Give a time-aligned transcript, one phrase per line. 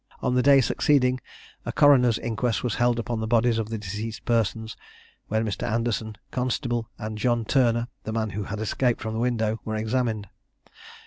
[0.23, 1.19] On the day succeeding,
[1.63, 4.75] a coroner's inquest was held upon the bodies of the deceased persons,
[5.27, 5.67] when Mr.
[5.71, 10.27] Anderson, constable, and John Turner, the man who had escaped from the window, were examined.